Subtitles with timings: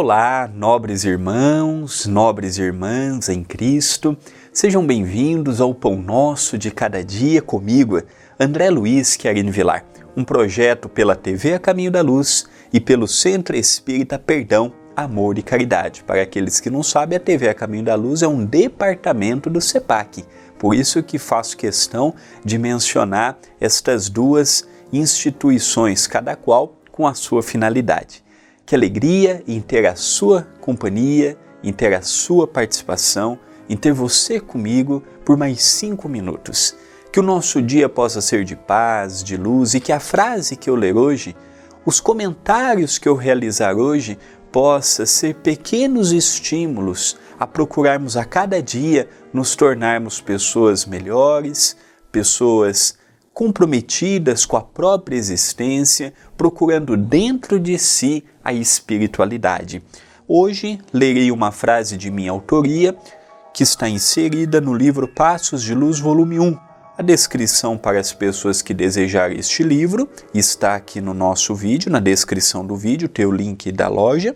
[0.00, 4.16] Olá, nobres irmãos, nobres irmãs em Cristo,
[4.52, 8.00] sejam bem-vindos ao Pão Nosso de Cada Dia comigo,
[8.38, 9.84] André Luiz Querine Vilar,
[10.16, 15.42] um projeto pela TV A Caminho da Luz e pelo Centro Espírita Perdão, Amor e
[15.42, 16.04] Caridade.
[16.04, 19.60] Para aqueles que não sabem, a TV A Caminho da Luz é um departamento do
[19.60, 20.24] CEPAC,
[20.60, 27.42] por isso que faço questão de mencionar estas duas instituições, cada qual com a sua
[27.42, 28.27] finalidade.
[28.68, 34.38] Que alegria em ter a sua companhia, em ter a sua participação, em ter você
[34.38, 36.76] comigo por mais cinco minutos.
[37.10, 40.68] Que o nosso dia possa ser de paz, de luz e que a frase que
[40.68, 41.34] eu ler hoje,
[41.82, 44.18] os comentários que eu realizar hoje,
[44.52, 51.74] possa ser pequenos estímulos a procurarmos a cada dia nos tornarmos pessoas melhores,
[52.12, 52.97] pessoas
[53.38, 59.80] comprometidas com a própria existência, procurando dentro de si a espiritualidade.
[60.26, 62.96] Hoje lerei uma frase de minha autoria
[63.54, 66.58] que está inserida no livro Passos de Luz, volume 1.
[66.98, 72.00] A descrição para as pessoas que desejarem este livro está aqui no nosso vídeo, na
[72.00, 74.34] descrição do vídeo, tem o link da loja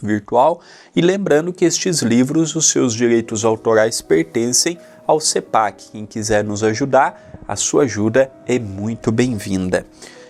[0.00, 0.60] virtual.
[0.94, 4.78] E lembrando que estes livros, os seus direitos autorais pertencem
[5.08, 5.90] ao CEPAC.
[5.90, 9.86] Quem quiser nos ajudar, a sua ajuda é muito bem-vinda.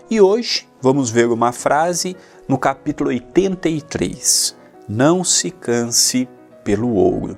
[0.08, 2.16] E hoje vamos ver uma frase
[2.46, 4.56] no capítulo 83.
[4.88, 6.28] Não se canse
[6.62, 7.36] pelo ouro.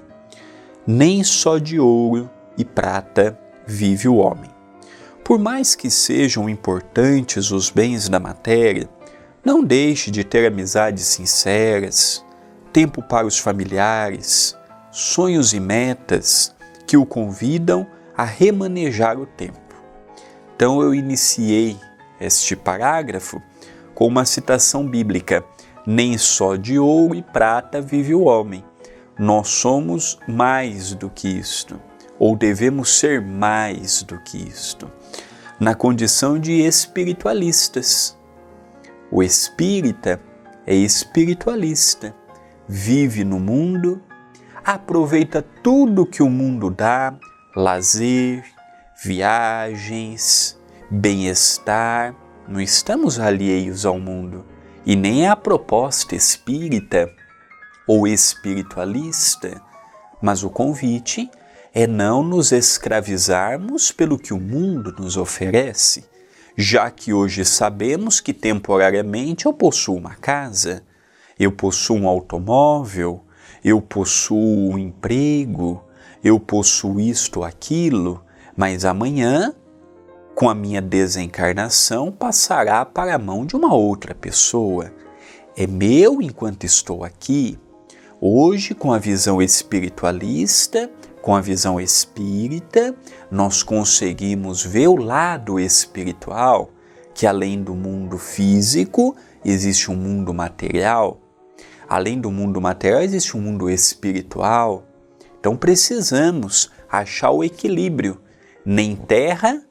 [0.87, 4.51] Nem só de ouro e prata vive o homem.
[5.25, 8.87] Por mais que sejam importantes os bens da matéria,
[9.43, 12.23] não deixe de ter amizades sinceras,
[12.71, 14.55] tempo para os familiares,
[14.91, 16.55] sonhos e metas
[16.87, 17.87] que o convidam
[18.17, 19.60] a remanejar o tempo.
[20.61, 21.79] Então eu iniciei
[22.21, 23.41] este parágrafo
[23.95, 25.43] com uma citação bíblica:
[25.87, 28.63] Nem só de ouro e prata vive o homem.
[29.19, 31.81] Nós somos mais do que isto,
[32.19, 34.93] ou devemos ser mais do que isto,
[35.59, 38.15] na condição de espiritualistas.
[39.11, 40.21] O espírita
[40.67, 42.15] é espiritualista,
[42.69, 43.99] vive no mundo
[44.63, 47.15] aproveita tudo que o mundo dá:
[47.57, 48.45] lazer,
[49.03, 50.59] viagens,
[50.91, 52.15] bem-estar.
[52.47, 54.45] Não estamos alheios ao mundo.
[54.85, 57.11] E nem a proposta espírita
[57.87, 59.61] ou espiritualista,
[60.21, 61.31] mas o convite
[61.73, 66.05] é não nos escravizarmos pelo que o mundo nos oferece,
[66.55, 70.83] já que hoje sabemos que temporariamente eu possuo uma casa,
[71.39, 73.25] eu possuo um automóvel,
[73.65, 75.83] eu possuo um emprego,
[76.23, 78.23] eu possuo isto, aquilo,
[78.61, 79.55] mas amanhã,
[80.35, 84.93] com a minha desencarnação, passará para a mão de uma outra pessoa.
[85.57, 87.59] É meu enquanto estou aqui.
[88.21, 90.91] Hoje, com a visão espiritualista,
[91.23, 92.95] com a visão espírita,
[93.31, 96.71] nós conseguimos ver o lado espiritual,
[97.15, 101.19] que além do mundo físico, existe um mundo material
[101.89, 104.85] além do mundo material, existe um mundo espiritual.
[105.41, 108.21] Então precisamos achar o equilíbrio.
[108.65, 109.63] Nem terra,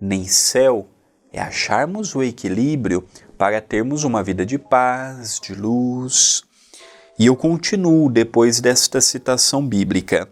[0.00, 0.88] nem céu.
[1.32, 3.04] É acharmos o equilíbrio
[3.38, 6.42] para termos uma vida de paz, de luz.
[7.18, 10.28] E eu continuo depois desta citação bíblica.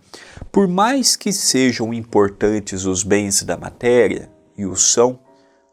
[0.51, 5.21] Por mais que sejam importantes os bens da matéria, e o são,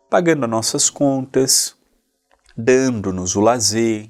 [0.10, 1.76] pagando nossas contas,
[2.56, 4.10] dando-nos o lazer,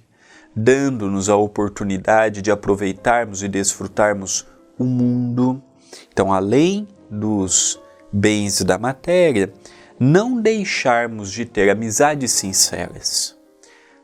[0.56, 4.46] dando-nos a oportunidade de aproveitarmos e desfrutarmos
[4.78, 5.64] o mundo.
[6.12, 7.80] Então, além dos
[8.16, 9.52] bens da matéria,
[10.00, 13.38] não deixarmos de ter amizades sinceras.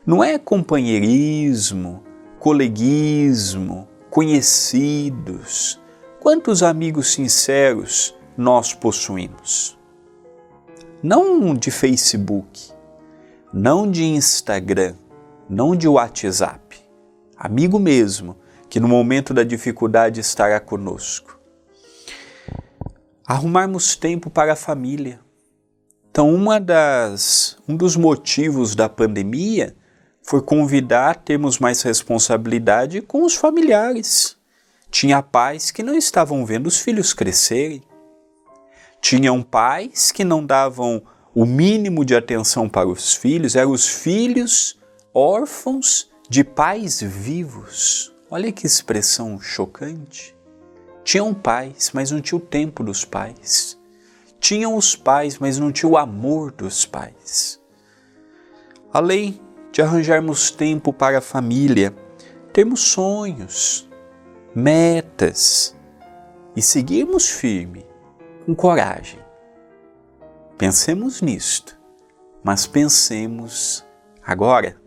[0.04, 2.02] Não é companheirismo,
[2.38, 5.80] coleguismo, conhecidos.
[6.20, 9.78] Quantos amigos sinceros nós possuímos?
[11.02, 12.70] Não de Facebook,
[13.52, 14.94] não de Instagram,
[15.48, 16.78] não de WhatsApp.
[17.36, 18.36] Amigo mesmo,
[18.68, 21.41] que no momento da dificuldade estará conosco.
[23.26, 25.20] Arrumarmos tempo para a família.
[26.10, 29.76] Então, uma das, um dos motivos da pandemia
[30.22, 34.36] foi convidar a termos mais responsabilidade com os familiares.
[34.90, 37.82] Tinha pais que não estavam vendo os filhos crescerem.
[39.00, 41.02] Tinham pais que não davam
[41.34, 44.78] o mínimo de atenção para os filhos, eram os filhos
[45.14, 48.12] órfãos de pais vivos.
[48.30, 50.34] Olha que expressão chocante.
[51.04, 53.78] Tinham pais, mas não tinha o tempo dos pais.
[54.38, 57.60] Tinham os pais, mas não tinha o amor dos pais.
[58.92, 59.40] Além
[59.70, 61.94] de arranjarmos tempo para a família,
[62.52, 63.88] termos sonhos,
[64.54, 65.74] metas
[66.54, 67.86] e seguirmos firme,
[68.44, 69.20] com coragem.
[70.58, 71.78] Pensemos nisto,
[72.44, 73.84] mas pensemos
[74.24, 74.81] agora.